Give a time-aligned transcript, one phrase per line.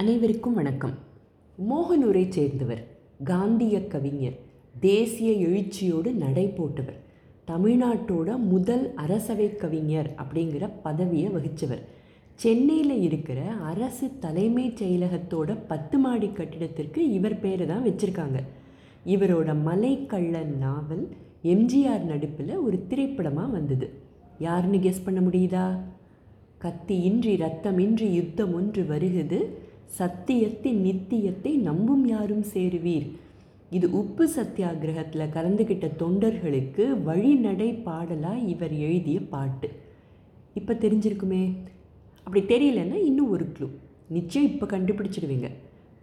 [0.00, 0.94] அனைவருக்கும் வணக்கம்.
[1.70, 2.86] மோகனூரை சேர்ந்தவர்
[3.24, 4.34] காந்திய கவிஞர்
[4.80, 6.98] தேசிய எழுச்சியோடு நடை போட்டவர்
[7.46, 11.82] தமிழ்நாட்டோட முதல் அரசவை கவிஞர் அப்படிங்கிற பதவியை வகித்தவர்
[12.34, 18.40] சென்னையில் இருக்கிற அரசு தலைமைச் செயலகத்தோட பத்து மாடி கட்டிடத்திற்கு இவர் பேரை தான் வச்சுருக்காங்க.
[19.06, 21.08] இவரோட மலைக்கள்ள நாவல்
[21.42, 23.90] எம்ஜிஆர் நடிப்பில் ஒரு திரைப்படமாக வந்தது.
[24.38, 25.76] யாருன்னு கெஸ் பண்ண முடியுதா?
[26.62, 29.40] கத்தியின்றி ரத்தமின்றி யுத்தம் ஒன்று வருகுது.
[29.86, 33.10] சத்தியத்தின் நித்தியத்தை நம்பும் யாரும் சேருவீர்.
[33.70, 39.70] இது உப்பு சத்தியாகிரகத்தில் கலந்துக்கிட்ட தொண்டர்களுக்கு வழிநடை பாடலாக இவர் எழுதிய பாட்டு.
[40.54, 41.56] இப்போ தெரிஞ்சிருக்குமே?
[42.24, 43.68] அப்படி தெரியலன்னா இன்னும் ஒரு க்ளூ
[44.08, 45.48] நிச்சயம் இப்போ கண்டுபிடிச்சிடுவீங்க.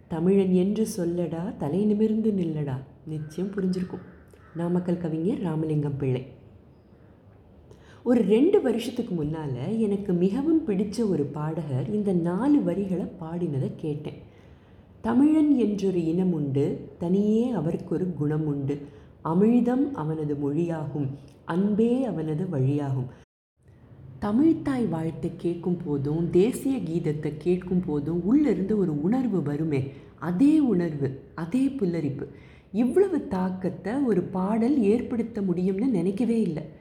[0.08, 2.76] தமிழன் என்று சொல்லடா தலை நிமிர்ந்து நில்லடா.
[3.06, 4.04] நிச்சயம் புரிஞ்சிருக்கும்.
[4.54, 6.26] நாமக்கல் கவிஞர் ராமலிங்கம் பிள்ளை.
[8.04, 14.18] ஒரு ரெண்டு வருஷத்துக்கு முன்னால் எனக்கு மிகவும் பிடிச்ச ஒரு பாடகர் இந்த நாலு வரிகளை பாடினதை கேட்டேன்.
[15.00, 16.64] தமிழன் என்றொரு இனம் உண்டு
[16.98, 18.76] தனியே அவருக்கு ஒரு குணம் உண்டு.
[19.32, 21.08] அமிழ்தம் அவனது மொழியாகும்
[21.44, 23.08] அன்பே அவனது வழியாகும்.
[24.18, 29.82] தமிழ்த்தாய் வாழ்த்தை கேட்கும் போதும் தேசிய கீதத்தை கேட்கும் போதும் உள்ளிருந்து ஒரு உணர்வு வருமே
[30.18, 32.26] அதே உணர்வு அதே புல்லரிப்பு.
[32.72, 36.73] இவ்வளவு தாக்கத்தை ஒரு பாடல் ஏற்படுத்த முடியும்னு நினைக்கவே இல்லை.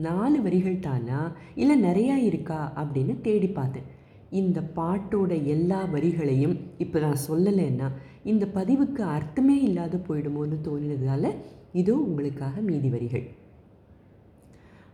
[0.00, 1.20] நாலு வரிகள் தானா?
[1.54, 2.58] இல்லை நிறையா இருக்கா?
[2.76, 3.88] அப்படின்னு தேடி பார்த்தேன்.
[4.30, 7.88] இந்த பாட்டோட எல்லா வரிகளையும் இப்போ நான் சொல்லலைன்னா
[8.24, 11.30] இந்த பதிவுக்கு அர்த்தமே இல்லாத போயிடுமோன்னு தோணினதால
[11.72, 13.26] இதோ உங்களுக்காக மீதி வரிகள்.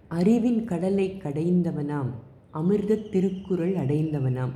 [0.08, 2.10] அறிவின் கடலை கடைந்தவனாம்
[2.50, 4.52] அமிர்த திருக்குறள் அடைந்தவனாம்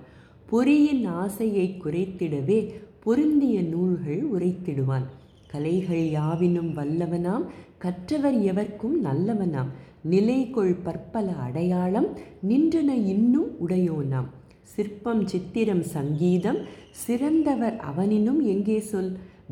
[0.50, 2.58] பொறியின் ஆசையை குறைத்திடவே
[3.04, 5.06] பொருந்திய நூல்கள் உரைத்திடுவான்.
[5.52, 7.44] கலைகள் யாவினும் வல்லவனாம்
[7.84, 9.70] கற்றவர் எவர்க்கும் நல்லவனாம்.
[10.12, 12.08] நிலைகொள் பற்பல அடையாளம்
[12.48, 14.28] நின்றன இன்னும் உடையோனாம்.
[14.72, 16.60] சிற்பம் சித்திரம் சங்கீதம்
[17.02, 19.10] சிறந்தவர் அவனினும் எங்கே சொல்?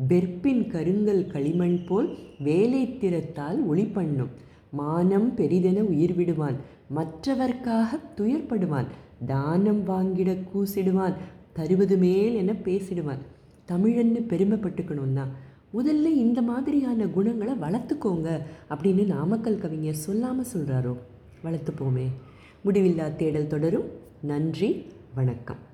[0.09, 4.31] வெற்பின் கருங்கல் களிமண் போல் வேலை திறத்தால் ஒளி பண்ணும்
[4.79, 6.57] மானம் பெரிதென உயிர் விடுவான்
[6.97, 8.89] மற்றவர்க்காக துயர்படுவான்.
[9.33, 11.15] தானம் வாங்கிட கூசிடுவான்
[11.57, 13.21] தருவது மேல் என பேசிடுவான்.
[13.71, 15.25] தமிழன்னு பெருமைப்பட்டுக்கணும்னா
[15.73, 20.97] முதல்ல இந்த மாதிரியான குணங்களை வளர்த்துக்கோங்க அப்படின்னு நாமக்கல் கவிஞர் சொல்லாமல் சொல்கிறாரோ
[21.43, 22.07] வளர்த்துப்போமே.
[22.65, 23.89] முடிவில்லா தேடல் தொடரும்.
[24.21, 24.85] நன்றி.
[25.15, 25.67] வணக்கம்.